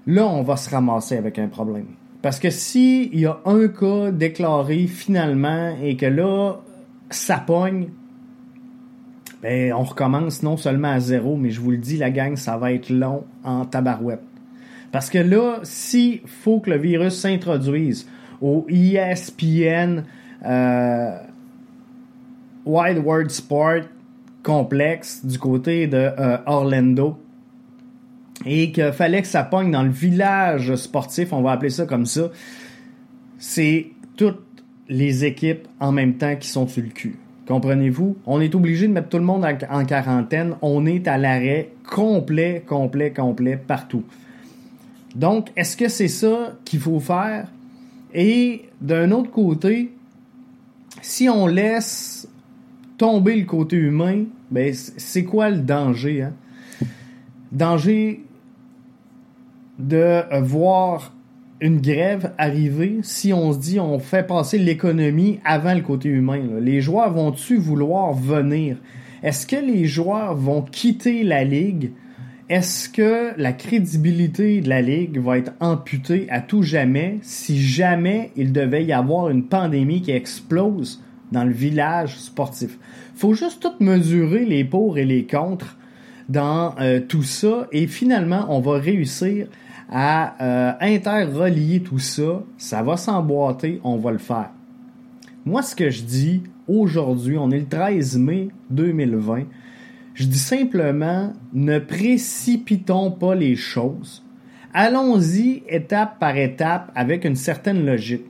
là, 0.06 0.26
on 0.26 0.42
va 0.42 0.56
se 0.56 0.70
ramasser 0.70 1.16
avec 1.16 1.38
un 1.38 1.48
problème. 1.48 1.86
Parce 2.22 2.38
que 2.38 2.50
s'il 2.50 3.18
y 3.18 3.26
a 3.26 3.40
un 3.44 3.68
cas 3.68 4.10
déclaré 4.10 4.86
finalement 4.86 5.76
et 5.82 5.96
que 5.96 6.06
là, 6.06 6.56
ça 7.08 7.38
pogne, 7.38 7.88
ben, 9.42 9.72
on 9.72 9.82
recommence 9.82 10.42
non 10.42 10.56
seulement 10.56 10.92
à 10.92 11.00
zéro, 11.00 11.36
mais 11.36 11.50
je 11.50 11.60
vous 11.60 11.70
le 11.70 11.78
dis, 11.78 11.96
la 11.96 12.10
gang, 12.10 12.36
ça 12.36 12.56
va 12.56 12.72
être 12.72 12.90
long 12.90 13.24
en 13.42 13.64
tabarouette. 13.64 14.22
Parce 14.92 15.08
que 15.08 15.18
là, 15.18 15.60
s'il 15.62 16.20
faut 16.26 16.60
que 16.60 16.70
le 16.70 16.76
virus 16.76 17.14
s'introduise 17.14 18.08
au 18.40 18.66
ESPN 18.68 20.04
euh, 20.44 21.16
Wide 22.66 22.98
World 22.98 23.30
Sport 23.30 23.82
complexe 24.42 25.24
du 25.24 25.38
côté 25.38 25.86
de 25.86 25.96
euh, 25.96 26.38
Orlando, 26.46 27.18
et 28.46 28.72
qu'il 28.72 28.92
fallait 28.92 29.20
que 29.22 29.28
ça 29.28 29.44
pogne 29.44 29.70
dans 29.70 29.82
le 29.82 29.90
village 29.90 30.74
sportif, 30.76 31.32
on 31.32 31.42
va 31.42 31.52
appeler 31.52 31.70
ça 31.70 31.84
comme 31.86 32.06
ça, 32.06 32.30
c'est 33.38 33.88
toutes 34.16 34.42
les 34.88 35.24
équipes 35.24 35.68
en 35.78 35.92
même 35.92 36.14
temps 36.14 36.36
qui 36.36 36.48
sont 36.48 36.66
sur 36.66 36.82
le 36.82 36.88
cul. 36.88 37.16
Comprenez-vous? 37.50 38.16
On 38.26 38.40
est 38.40 38.54
obligé 38.54 38.86
de 38.86 38.92
mettre 38.92 39.08
tout 39.08 39.16
le 39.16 39.24
monde 39.24 39.44
en 39.44 39.84
quarantaine. 39.84 40.54
On 40.62 40.86
est 40.86 41.08
à 41.08 41.18
l'arrêt 41.18 41.72
complet, 41.84 42.62
complet, 42.64 43.12
complet 43.12 43.56
partout. 43.56 44.04
Donc, 45.16 45.48
est-ce 45.56 45.76
que 45.76 45.88
c'est 45.88 46.06
ça 46.06 46.52
qu'il 46.64 46.78
faut 46.78 47.00
faire? 47.00 47.48
Et 48.14 48.66
d'un 48.80 49.10
autre 49.10 49.32
côté, 49.32 49.90
si 51.02 51.28
on 51.28 51.48
laisse 51.48 52.28
tomber 52.96 53.34
le 53.34 53.46
côté 53.46 53.74
humain, 53.74 54.26
ben, 54.48 54.72
c'est 54.72 55.24
quoi 55.24 55.50
le 55.50 55.58
danger? 55.58 56.22
Hein? 56.22 56.34
Danger 57.50 58.22
de 59.76 60.22
voir 60.40 61.12
une 61.60 61.80
grève 61.80 62.32
arriver 62.38 62.98
si 63.02 63.32
on 63.32 63.52
se 63.52 63.58
dit 63.58 63.80
on 63.80 63.98
fait 63.98 64.26
passer 64.26 64.58
l'économie 64.58 65.40
avant 65.44 65.74
le 65.74 65.82
côté 65.82 66.08
humain. 66.08 66.40
Les 66.60 66.80
joueurs 66.80 67.12
vont-tu 67.12 67.56
vouloir 67.56 68.14
venir? 68.14 68.76
Est-ce 69.22 69.46
que 69.46 69.56
les 69.56 69.84
joueurs 69.84 70.34
vont 70.34 70.62
quitter 70.62 71.22
la 71.22 71.44
ligue? 71.44 71.92
Est-ce 72.48 72.88
que 72.88 73.32
la 73.36 73.52
crédibilité 73.52 74.60
de 74.60 74.68
la 74.68 74.82
ligue 74.82 75.20
va 75.20 75.38
être 75.38 75.52
amputée 75.60 76.26
à 76.30 76.40
tout 76.40 76.62
jamais 76.62 77.18
si 77.22 77.62
jamais 77.62 78.32
il 78.36 78.52
devait 78.52 78.84
y 78.84 78.92
avoir 78.92 79.28
une 79.28 79.44
pandémie 79.44 80.02
qui 80.02 80.10
explose 80.10 81.02
dans 81.30 81.44
le 81.44 81.52
village 81.52 82.16
sportif? 82.16 82.78
Faut 83.14 83.34
juste 83.34 83.62
tout 83.62 83.84
mesurer 83.84 84.46
les 84.46 84.64
pour 84.64 84.98
et 84.98 85.04
les 85.04 85.26
contre 85.26 85.76
dans 86.30 86.74
euh, 86.80 87.00
tout 87.00 87.22
ça 87.22 87.68
et 87.70 87.86
finalement 87.86 88.46
on 88.48 88.60
va 88.60 88.78
réussir 88.78 89.46
à 89.90 90.34
euh, 90.40 90.72
interrelier 90.80 91.82
tout 91.82 91.98
ça, 91.98 92.42
ça 92.56 92.82
va 92.82 92.96
s'emboîter, 92.96 93.80
on 93.82 93.96
va 93.96 94.12
le 94.12 94.18
faire. 94.18 94.50
Moi, 95.44 95.62
ce 95.62 95.74
que 95.74 95.90
je 95.90 96.02
dis 96.02 96.42
aujourd'hui, 96.68 97.36
on 97.36 97.50
est 97.50 97.58
le 97.58 97.66
13 97.66 98.18
mai 98.18 98.48
2020, 98.70 99.44
je 100.14 100.24
dis 100.26 100.38
simplement, 100.38 101.32
ne 101.52 101.78
précipitons 101.78 103.10
pas 103.10 103.34
les 103.34 103.56
choses. 103.56 104.24
Allons-y 104.72 105.64
étape 105.68 106.20
par 106.20 106.36
étape 106.36 106.92
avec 106.94 107.24
une 107.24 107.36
certaine 107.36 107.84
logique. 107.84 108.29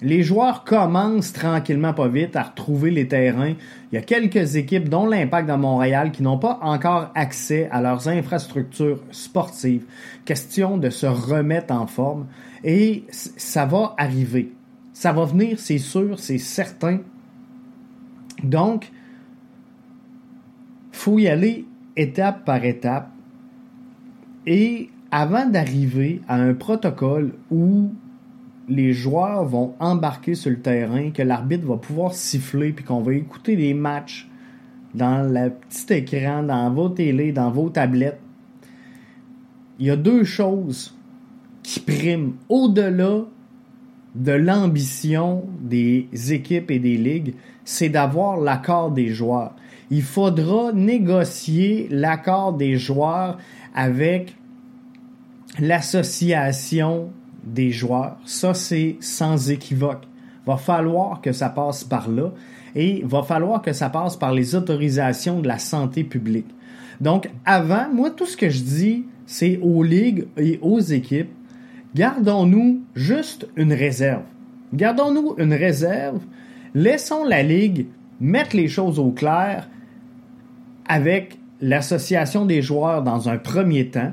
Les 0.00 0.22
joueurs 0.22 0.62
commencent 0.62 1.32
tranquillement 1.32 1.92
pas 1.92 2.06
vite 2.06 2.36
à 2.36 2.44
retrouver 2.44 2.90
les 2.92 3.08
terrains. 3.08 3.54
Il 3.90 3.96
y 3.96 3.98
a 3.98 4.02
quelques 4.02 4.54
équipes, 4.54 4.88
dont 4.88 5.06
l'Impact 5.06 5.48
de 5.48 5.54
Montréal, 5.54 6.12
qui 6.12 6.22
n'ont 6.22 6.38
pas 6.38 6.60
encore 6.62 7.10
accès 7.16 7.68
à 7.72 7.82
leurs 7.82 8.06
infrastructures 8.06 9.02
sportives. 9.10 9.84
Question 10.24 10.78
de 10.78 10.90
se 10.90 11.06
remettre 11.06 11.74
en 11.74 11.88
forme. 11.88 12.26
Et 12.62 13.04
ça 13.10 13.66
va 13.66 13.94
arriver. 13.98 14.52
Ça 14.92 15.12
va 15.12 15.24
venir, 15.24 15.58
c'est 15.58 15.78
sûr, 15.78 16.18
c'est 16.18 16.38
certain. 16.38 17.00
Donc, 18.42 18.92
faut 20.92 21.18
y 21.18 21.26
aller 21.26 21.66
étape 21.96 22.44
par 22.44 22.64
étape. 22.64 23.10
Et 24.46 24.90
avant 25.10 25.46
d'arriver 25.46 26.22
à 26.28 26.36
un 26.36 26.54
protocole 26.54 27.32
où 27.50 27.92
les 28.68 28.92
joueurs 28.92 29.44
vont 29.44 29.74
embarquer 29.80 30.34
sur 30.34 30.50
le 30.50 30.60
terrain, 30.60 31.10
que 31.10 31.22
l'arbitre 31.22 31.66
va 31.66 31.76
pouvoir 31.76 32.14
siffler, 32.14 32.72
puis 32.72 32.84
qu'on 32.84 33.00
va 33.00 33.14
écouter 33.14 33.56
les 33.56 33.74
matchs 33.74 34.28
dans 34.94 35.22
le 35.22 35.50
petit 35.50 35.94
écran, 35.94 36.42
dans 36.42 36.70
vos 36.70 36.88
télés, 36.88 37.32
dans 37.32 37.50
vos 37.50 37.70
tablettes. 37.70 38.20
Il 39.78 39.86
y 39.86 39.90
a 39.90 39.96
deux 39.96 40.24
choses 40.24 40.94
qui 41.62 41.80
priment 41.80 42.34
au-delà 42.48 43.24
de 44.14 44.32
l'ambition 44.32 45.44
des 45.60 46.08
équipes 46.30 46.70
et 46.70 46.78
des 46.78 46.96
ligues, 46.96 47.34
c'est 47.64 47.88
d'avoir 47.88 48.38
l'accord 48.38 48.90
des 48.90 49.08
joueurs. 49.10 49.54
Il 49.90 50.02
faudra 50.02 50.72
négocier 50.72 51.86
l'accord 51.90 52.54
des 52.54 52.76
joueurs 52.76 53.38
avec 53.74 54.34
l'association 55.60 57.10
des 57.52 57.70
joueurs. 57.70 58.16
Ça, 58.24 58.54
c'est 58.54 58.96
sans 59.00 59.50
équivoque. 59.50 60.04
Va 60.46 60.56
falloir 60.56 61.20
que 61.20 61.32
ça 61.32 61.48
passe 61.48 61.84
par 61.84 62.08
là 62.08 62.32
et 62.74 63.02
va 63.04 63.22
falloir 63.22 63.62
que 63.62 63.72
ça 63.72 63.90
passe 63.90 64.16
par 64.16 64.32
les 64.32 64.54
autorisations 64.54 65.40
de 65.40 65.48
la 65.48 65.58
santé 65.58 66.04
publique. 66.04 66.46
Donc, 67.00 67.30
avant, 67.44 67.88
moi, 67.92 68.10
tout 68.10 68.26
ce 68.26 68.36
que 68.36 68.48
je 68.48 68.62
dis, 68.62 69.04
c'est 69.26 69.58
aux 69.62 69.82
ligues 69.82 70.26
et 70.36 70.58
aux 70.62 70.80
équipes, 70.80 71.30
gardons-nous 71.94 72.82
juste 72.94 73.48
une 73.56 73.72
réserve. 73.72 74.22
Gardons-nous 74.74 75.34
une 75.38 75.54
réserve, 75.54 76.20
laissons 76.74 77.24
la 77.24 77.42
ligue 77.42 77.86
mettre 78.20 78.56
les 78.56 78.68
choses 78.68 78.98
au 78.98 79.10
clair 79.10 79.68
avec 80.86 81.38
l'association 81.60 82.46
des 82.46 82.62
joueurs 82.62 83.02
dans 83.02 83.28
un 83.28 83.38
premier 83.38 83.88
temps, 83.88 84.12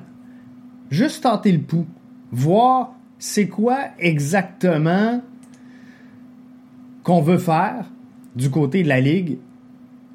juste 0.89 1.23
tenter 1.23 1.51
le 1.51 1.61
pouls, 1.61 1.87
voir 2.31 2.94
c'est 3.19 3.47
quoi 3.47 3.77
exactement 3.99 5.21
qu'on 7.03 7.21
veut 7.21 7.37
faire 7.37 7.85
du 8.35 8.49
côté 8.49 8.83
de 8.83 8.89
la 8.89 8.99
Ligue? 8.99 9.37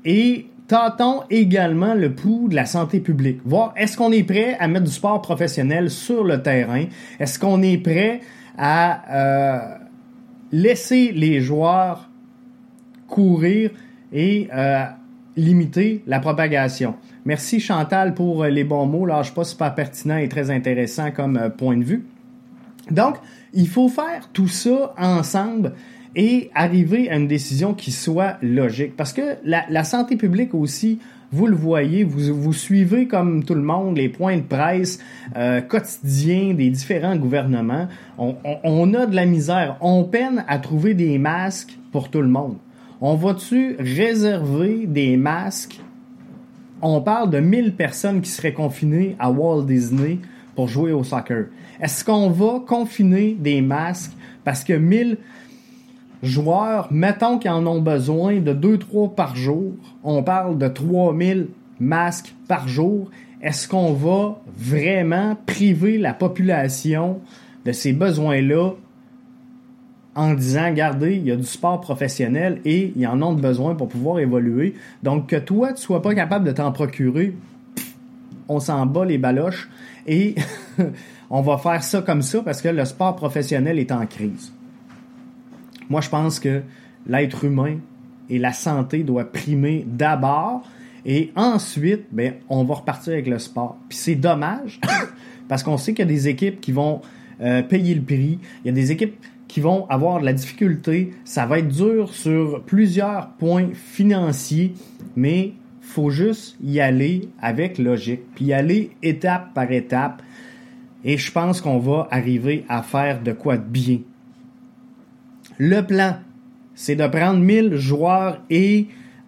Et 0.04 0.46
tentons 0.68 1.22
également 1.30 1.94
le 1.94 2.14
pouls 2.14 2.48
de 2.48 2.54
la 2.54 2.66
santé 2.66 3.00
publique. 3.00 3.40
Voir 3.44 3.74
est-ce 3.76 3.96
qu'on 3.96 4.12
est 4.12 4.22
prêt 4.22 4.56
à 4.60 4.68
mettre 4.68 4.84
du 4.84 4.92
sport 4.92 5.20
professionnel 5.20 5.90
sur 5.90 6.24
le 6.24 6.42
terrain? 6.42 6.84
Est-ce 7.18 7.38
qu'on 7.38 7.62
est 7.62 7.78
prêt 7.78 8.20
à 8.56 9.02
euh, 9.10 9.78
laisser 10.52 11.12
les 11.12 11.40
joueurs 11.40 12.08
courir 13.08 13.70
et 14.12 14.48
euh, 14.54 14.84
limiter 15.36 16.02
la 16.06 16.20
propagation? 16.20 16.94
Merci 17.24 17.60
Chantal 17.60 18.14
pour 18.14 18.44
les 18.44 18.64
bons 18.64 18.86
mots. 18.86 19.08
Je 19.22 19.56
pas 19.56 19.70
pertinent 19.70 20.16
et 20.16 20.28
très 20.28 20.50
intéressant 20.50 21.10
comme 21.10 21.36
euh, 21.36 21.48
point 21.50 21.76
de 21.76 21.84
vue. 21.84 22.04
Donc, 22.90 23.16
il 23.52 23.68
faut 23.68 23.88
faire 23.88 24.28
tout 24.32 24.48
ça 24.48 24.94
ensemble 24.98 25.72
et 26.16 26.50
arriver 26.54 27.08
à 27.10 27.16
une 27.16 27.28
décision 27.28 27.74
qui 27.74 27.92
soit 27.92 28.36
logique. 28.42 28.96
Parce 28.96 29.12
que 29.12 29.36
la, 29.44 29.84
santé 29.84 30.16
publique 30.16 30.54
aussi 30.54 30.98
vous 31.32 31.46
le 31.46 31.54
voyez, 31.54 32.02
vous, 32.02 32.34
vous 32.34 32.52
suivez 32.52 33.06
comme 33.06 33.44
tout 33.44 33.54
le 33.54 33.62
monde 33.62 33.96
les 33.96 34.08
points 34.08 34.36
de 34.36 34.42
presse 34.42 34.98
euh, 35.36 35.60
quotidiens 35.60 36.54
des 36.54 36.70
différents 36.70 37.14
gouvernements. 37.14 37.86
On, 38.18 38.34
on, 38.64 38.94
a 38.94 39.06
de 39.06 39.14
la 39.14 39.26
misère. 39.26 39.76
On 39.80 40.02
peine 40.02 40.44
à 40.48 40.58
trouver 40.58 40.94
des 40.94 41.18
masques 41.18 41.78
pour 41.92 42.10
tout 42.10 42.20
le 42.20 42.28
monde. 42.28 42.56
On 43.00 43.14
va-tu 43.14 43.76
réserver 43.78 44.86
des 44.88 45.16
masques? 45.16 45.80
On 46.82 47.00
parle 47.00 47.30
de 47.30 47.38
1000 47.38 47.76
personnes 47.76 48.22
qui 48.22 48.30
seraient 48.30 48.52
confinées 48.52 49.14
à 49.20 49.30
Walt 49.30 49.62
Disney 49.62 50.18
pour 50.54 50.68
jouer 50.68 50.92
au 50.92 51.04
soccer. 51.04 51.46
Est-ce 51.80 52.04
qu'on 52.04 52.30
va 52.30 52.60
confiner 52.66 53.36
des 53.38 53.62
masques? 53.62 54.12
Parce 54.44 54.64
que 54.64 54.72
1000 54.72 55.18
joueurs, 56.22 56.88
mettons 56.90 57.38
qu'ils 57.38 57.50
en 57.50 57.66
ont 57.66 57.80
besoin 57.80 58.40
de 58.40 58.52
2-3 58.52 59.14
par 59.14 59.36
jour, 59.36 59.72
on 60.04 60.22
parle 60.22 60.58
de 60.58 60.68
3000 60.68 61.48
masques 61.78 62.34
par 62.46 62.68
jour, 62.68 63.10
est-ce 63.42 63.66
qu'on 63.66 63.94
va 63.94 64.38
vraiment 64.56 65.36
priver 65.46 65.96
la 65.96 66.12
population 66.12 67.20
de 67.64 67.72
ces 67.72 67.92
besoins-là 67.92 68.72
en 70.14 70.34
disant, 70.34 70.66
regardez, 70.66 71.16
il 71.16 71.26
y 71.26 71.30
a 71.30 71.36
du 71.36 71.44
sport 71.44 71.80
professionnel 71.80 72.60
et 72.64 72.92
ils 72.96 73.06
en 73.06 73.22
ont 73.22 73.32
besoin 73.32 73.74
pour 73.74 73.88
pouvoir 73.88 74.18
évoluer. 74.18 74.74
Donc, 75.02 75.28
que 75.28 75.36
toi, 75.36 75.72
tu 75.72 75.80
sois 75.80 76.02
pas 76.02 76.14
capable 76.14 76.44
de 76.44 76.52
t'en 76.52 76.72
procurer, 76.72 77.34
on 78.48 78.60
s'en 78.60 78.84
bat 78.86 79.04
les 79.04 79.18
baloches 79.18 79.70
et 80.10 80.34
on 81.30 81.40
va 81.40 81.56
faire 81.56 81.82
ça 81.82 82.02
comme 82.02 82.20
ça 82.20 82.42
parce 82.42 82.60
que 82.60 82.68
le 82.68 82.84
sport 82.84 83.14
professionnel 83.14 83.78
est 83.78 83.92
en 83.92 84.04
crise. 84.06 84.52
Moi, 85.88 86.00
je 86.00 86.08
pense 86.08 86.40
que 86.40 86.62
l'être 87.06 87.44
humain 87.44 87.78
et 88.28 88.38
la 88.38 88.52
santé 88.52 89.04
doivent 89.04 89.30
primer 89.30 89.86
d'abord 89.86 90.62
et 91.06 91.32
ensuite, 91.36 92.06
ben, 92.10 92.34
on 92.48 92.64
va 92.64 92.74
repartir 92.74 93.12
avec 93.12 93.28
le 93.28 93.38
sport. 93.38 93.78
Puis 93.88 93.98
c'est 93.98 94.14
dommage 94.16 94.80
parce 95.48 95.62
qu'on 95.62 95.78
sait 95.78 95.92
qu'il 95.94 96.04
y 96.04 96.08
a 96.08 96.12
des 96.12 96.28
équipes 96.28 96.60
qui 96.60 96.72
vont 96.72 97.00
euh, 97.40 97.62
payer 97.62 97.94
le 97.94 98.02
prix. 98.02 98.38
Il 98.64 98.66
y 98.66 98.70
a 98.70 98.72
des 98.72 98.90
équipes 98.90 99.14
qui 99.46 99.60
vont 99.60 99.86
avoir 99.88 100.20
de 100.20 100.24
la 100.24 100.32
difficulté. 100.32 101.12
Ça 101.24 101.46
va 101.46 101.60
être 101.60 101.68
dur 101.68 102.12
sur 102.12 102.62
plusieurs 102.64 103.30
points 103.30 103.68
financiers, 103.74 104.74
mais 105.16 105.52
faut 105.90 106.10
juste 106.10 106.56
y 106.62 106.80
aller 106.80 107.28
avec 107.42 107.78
logique, 107.78 108.20
puis 108.34 108.46
y 108.46 108.52
aller 108.52 108.90
étape 109.02 109.52
par 109.54 109.70
étape. 109.72 110.22
Et 111.04 111.18
je 111.18 111.32
pense 111.32 111.60
qu'on 111.60 111.78
va 111.78 112.08
arriver 112.10 112.64
à 112.68 112.82
faire 112.82 113.22
de 113.22 113.32
quoi 113.32 113.56
de 113.56 113.64
bien. 113.64 113.98
Le 115.58 115.80
plan, 115.82 116.16
c'est 116.74 116.96
de 116.96 117.06
prendre 117.06 117.40
1000 117.40 117.76
joueurs 117.76 118.40
et 118.50 118.86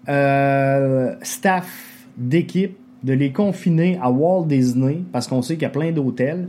euh, 0.09 1.14
staff 1.23 2.07
d'équipe, 2.16 2.76
de 3.02 3.12
les 3.12 3.33
confiner 3.33 3.99
à 4.00 4.11
Walt 4.11 4.47
Disney, 4.47 5.02
parce 5.12 5.26
qu'on 5.26 5.42
sait 5.42 5.54
qu'il 5.54 5.62
y 5.62 5.66
a 5.66 5.71
plein 5.71 5.90
d'hôtels. 5.90 6.49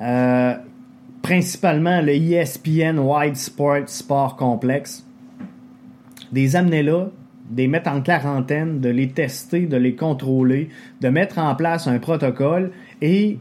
Euh, 0.00 0.54
principalement 1.22 2.00
le 2.00 2.12
ESPN 2.12 2.98
Wide 2.98 3.36
Sport 3.36 3.88
Sport 3.88 4.36
Complex. 4.36 5.04
Des 6.32 6.56
amener 6.56 6.82
là, 6.82 7.08
des 7.50 7.68
mettre 7.68 7.90
en 7.90 8.00
quarantaine, 8.00 8.80
de 8.80 8.88
les 8.88 9.08
tester, 9.08 9.66
de 9.66 9.76
les 9.76 9.94
contrôler, 9.94 10.68
de 11.00 11.08
mettre 11.08 11.38
en 11.38 11.54
place 11.54 11.86
un 11.86 11.98
protocole 11.98 12.70
et 13.00 13.38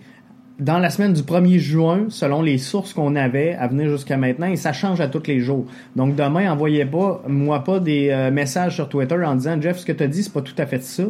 dans 0.59 0.79
la 0.79 0.89
semaine 0.89 1.13
du 1.13 1.21
1er 1.21 1.59
juin, 1.59 2.05
selon 2.09 2.41
les 2.41 2.57
sources 2.57 2.93
qu'on 2.93 3.15
avait 3.15 3.53
à 3.53 3.67
venir 3.67 3.89
jusqu'à 3.89 4.17
maintenant, 4.17 4.47
et 4.47 4.55
ça 4.55 4.73
change 4.73 4.99
à 5.01 5.07
tous 5.07 5.27
les 5.27 5.39
jours. 5.39 5.65
Donc 5.95 6.15
demain, 6.15 6.51
envoyez 6.51 6.85
pas, 6.85 7.21
moi 7.27 7.63
pas 7.63 7.79
des 7.79 8.09
euh, 8.09 8.31
messages 8.31 8.75
sur 8.75 8.89
Twitter 8.89 9.23
en 9.23 9.35
disant 9.35 9.61
Jeff, 9.61 9.77
ce 9.77 9.85
que 9.85 9.91
tu 9.91 10.03
as 10.03 10.07
dit, 10.07 10.23
c'est 10.23 10.33
pas 10.33 10.41
tout 10.41 10.55
à 10.57 10.65
fait 10.65 10.83
ça. 10.83 11.03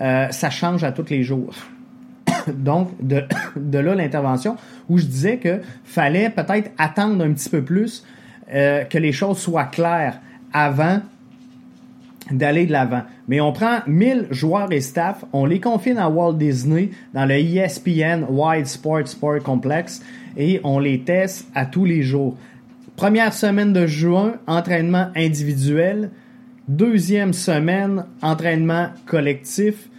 Euh, 0.00 0.28
ça 0.30 0.50
change 0.50 0.84
à 0.84 0.92
tous 0.92 1.10
les 1.10 1.22
jours. 1.22 1.54
Donc, 2.54 2.90
de, 3.00 3.24
de 3.56 3.78
là 3.78 3.94
l'intervention 3.94 4.56
où 4.88 4.98
je 4.98 5.06
disais 5.06 5.38
que 5.38 5.60
fallait 5.84 6.30
peut-être 6.30 6.70
attendre 6.78 7.24
un 7.24 7.32
petit 7.32 7.48
peu 7.48 7.62
plus 7.62 8.04
euh, 8.52 8.84
que 8.84 8.98
les 8.98 9.12
choses 9.12 9.38
soient 9.38 9.64
claires 9.64 10.20
avant 10.52 11.00
d'aller 12.30 12.66
de 12.66 12.72
l'avant. 12.72 13.02
Mais 13.28 13.40
on 13.40 13.52
prend 13.52 13.78
1000 13.86 14.28
joueurs 14.30 14.72
et 14.72 14.80
staff, 14.80 15.24
on 15.32 15.44
les 15.44 15.60
confine 15.60 15.98
à 15.98 16.08
Walt 16.08 16.34
Disney 16.34 16.90
dans 17.12 17.26
le 17.26 17.34
ESPN 17.34 18.24
Wide 18.28 18.66
Sport 18.66 19.06
Sport 19.06 19.42
Complex 19.42 20.02
et 20.36 20.60
on 20.64 20.78
les 20.78 21.00
teste 21.00 21.48
à 21.54 21.66
tous 21.66 21.84
les 21.84 22.02
jours. 22.02 22.36
Première 22.96 23.32
semaine 23.32 23.72
de 23.72 23.86
juin, 23.86 24.34
entraînement 24.46 25.08
individuel. 25.16 26.10
Deuxième 26.68 27.32
semaine, 27.32 28.06
entraînement 28.22 28.88
collectif. 29.06 29.90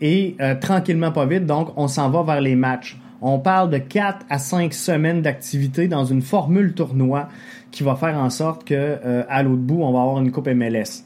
Et 0.00 0.36
euh, 0.40 0.54
tranquillement 0.54 1.12
pas 1.12 1.26
vite, 1.26 1.46
donc 1.46 1.72
on 1.76 1.88
s'en 1.88 2.10
va 2.10 2.22
vers 2.22 2.40
les 2.40 2.56
matchs. 2.56 2.98
On 3.22 3.38
parle 3.38 3.70
de 3.70 3.78
4 3.78 4.26
à 4.28 4.38
5 4.38 4.74
semaines 4.74 5.22
d'activité 5.22 5.88
dans 5.88 6.04
une 6.04 6.20
formule 6.20 6.74
tournoi 6.74 7.28
qui 7.70 7.82
va 7.82 7.96
faire 7.96 8.18
en 8.18 8.28
sorte 8.28 8.64
que 8.64 8.74
euh, 8.74 9.22
à 9.28 9.42
l'autre 9.42 9.62
bout, 9.62 9.82
on 9.82 9.92
va 9.92 10.02
avoir 10.02 10.20
une 10.20 10.30
coupe 10.30 10.48
MLS. 10.48 11.04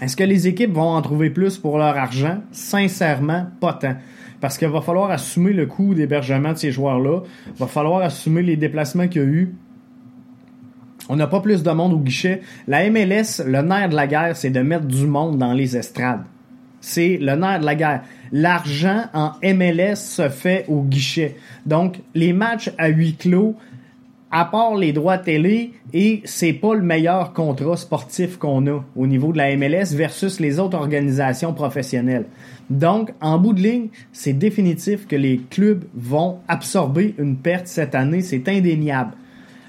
Est-ce 0.00 0.16
que 0.16 0.24
les 0.24 0.48
équipes 0.48 0.72
vont 0.72 0.94
en 0.94 1.02
trouver 1.02 1.30
plus 1.30 1.58
pour 1.58 1.76
leur 1.76 1.96
argent? 1.96 2.38
Sincèrement, 2.52 3.46
pas 3.60 3.74
tant. 3.74 3.96
Parce 4.40 4.56
qu'il 4.56 4.68
va 4.68 4.80
falloir 4.80 5.10
assumer 5.10 5.52
le 5.52 5.66
coût 5.66 5.94
d'hébergement 5.94 6.52
de 6.52 6.58
ces 6.58 6.72
joueurs-là. 6.72 7.20
Il 7.48 7.58
va 7.58 7.66
falloir 7.66 8.00
assumer 8.00 8.42
les 8.42 8.56
déplacements 8.56 9.08
qu'il 9.08 9.20
y 9.20 9.24
a 9.24 9.28
eu. 9.28 9.54
On 11.10 11.16
n'a 11.16 11.26
pas 11.26 11.40
plus 11.40 11.62
de 11.62 11.70
monde 11.70 11.92
au 11.92 11.98
guichet. 11.98 12.40
La 12.66 12.88
MLS, 12.88 13.42
le 13.44 13.60
nerf 13.62 13.90
de 13.90 13.96
la 13.96 14.06
guerre, 14.06 14.36
c'est 14.36 14.50
de 14.50 14.60
mettre 14.60 14.86
du 14.86 15.06
monde 15.06 15.38
dans 15.38 15.52
les 15.52 15.76
estrades. 15.76 16.24
C'est 16.80 17.18
le 17.20 17.34
nerf 17.34 17.60
de 17.60 17.66
la 17.66 17.74
guerre. 17.74 18.02
L'argent 18.32 19.04
en 19.12 19.32
MLS 19.42 19.96
se 19.96 20.28
fait 20.30 20.64
au 20.68 20.82
guichet. 20.82 21.36
Donc, 21.66 22.00
les 22.14 22.32
matchs 22.32 22.70
à 22.78 22.88
huis 22.88 23.16
clos, 23.16 23.56
à 24.30 24.44
part 24.44 24.76
les 24.76 24.92
droits 24.92 25.18
télé, 25.18 25.72
et 25.92 26.22
c'est 26.24 26.52
pas 26.52 26.74
le 26.74 26.82
meilleur 26.82 27.32
contrat 27.32 27.76
sportif 27.76 28.36
qu'on 28.36 28.66
a 28.68 28.84
au 28.94 29.06
niveau 29.06 29.32
de 29.32 29.38
la 29.38 29.56
MLS 29.56 29.94
versus 29.94 30.38
les 30.38 30.60
autres 30.60 30.78
organisations 30.78 31.52
professionnelles. 31.52 32.26
Donc, 32.68 33.12
en 33.20 33.38
bout 33.38 33.52
de 33.52 33.60
ligne, 33.60 33.88
c'est 34.12 34.32
définitif 34.32 35.08
que 35.08 35.16
les 35.16 35.38
clubs 35.50 35.84
vont 35.94 36.38
absorber 36.46 37.14
une 37.18 37.36
perte 37.36 37.66
cette 37.66 37.96
année, 37.96 38.22
c'est 38.22 38.48
indéniable. 38.48 39.12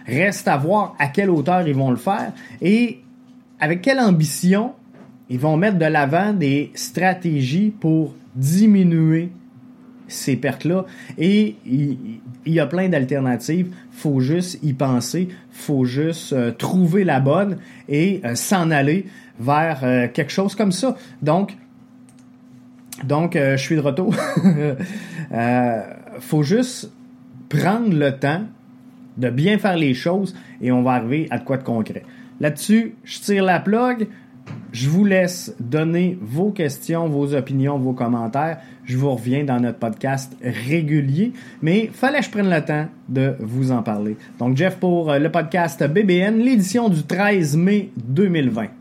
Reste 0.06 0.47
à 0.47 0.58
voir 0.58 0.95
à 1.00 1.08
quelle 1.08 1.32
hauteur 1.32 1.67
ils 1.67 1.76
vont 1.76 1.91
le 1.91 1.97
faire 1.97 2.32
et 2.62 3.00
avec 3.60 3.82
quelle 3.82 4.00
ambition 4.00 4.74
ils 5.30 5.39
vont 5.39 5.58
mettre 5.58 5.78
de 5.78 5.86
l'avant 5.86 6.34
des 6.34 6.71
stratégies 6.76 7.74
pour 7.80 8.13
diminuer 8.36 9.30
ces 10.12 10.36
pertes-là. 10.36 10.86
Et 11.17 11.56
il, 11.65 12.19
y 12.45 12.60
a 12.60 12.65
plein 12.65 12.89
d'alternatives. 12.89 13.74
faut 13.91 14.19
juste 14.19 14.60
y 14.63 14.74
penser. 14.74 15.30
faut 15.52 15.86
juste 15.86 16.34
euh, 16.34 16.52
trouver 16.52 17.04
la 17.04 17.19
bonne 17.19 17.58
et 17.88 18.21
euh, 18.26 18.36
s'en 18.36 18.71
aller 18.71 19.06
vers 19.39 19.80
euh, 19.84 20.08
quelque 20.13 20.32
chose 20.32 20.56
comme 20.56 20.71
ça. 20.71 20.95
Donc, 21.21 21.56
donc 23.04 23.34
je 23.36 23.58
suis 23.58 23.76
de 23.76 23.82
retour. 23.82 24.13
faut 26.19 26.43
juste 26.43 26.91
prendre 27.50 27.95
le 27.95 28.12
temps 28.12 28.43
de 29.17 29.30
bien 29.30 29.58
faire 29.58 29.78
les 29.78 29.93
choses 29.93 30.36
et 30.62 30.71
on 30.71 30.84
va 30.84 30.91
arriver 30.91 31.28
à 31.32 31.39
quoi 31.39 31.58
de 31.58 31.63
concret. 31.63 32.04
Là-dessus, 32.39 32.95
je 33.04 33.19
tire 33.19 33.43
la 33.43 33.60
plug. 33.60 34.08
Je 34.71 34.89
vous 34.89 35.03
laisse 35.03 35.53
donner 35.60 36.17
vos 36.21 36.51
questions, 36.51 37.07
vos 37.07 37.34
opinions, 37.34 37.77
vos 37.77 37.93
commentaires. 37.93 38.60
Je 38.86 38.97
vous 38.97 39.13
reviens 39.13 39.43
dans 39.43 39.60
notre 39.60 39.79
podcast 39.79 40.36
régulier, 40.41 41.34
mais 41.62 41.89
fallait 41.91 42.19
que 42.19 42.25
je 42.25 42.31
prenne 42.31 42.49
le 42.49 42.62
temps 42.63 42.88
de 43.10 43.36
vous 43.39 43.71
en 43.71 43.84
parler. 43.84 44.15
Donc, 44.39 44.55
Jeff, 44.55 44.77
pour 44.77 45.13
le 45.13 45.29
podcast 45.29 45.84
BBN, 45.84 46.39
l'édition 46.39 46.89
du 46.89 47.03
13 47.03 47.57
mai 47.57 47.91
2020. 47.97 48.80